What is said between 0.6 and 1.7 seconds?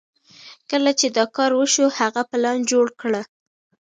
کله چې دا کار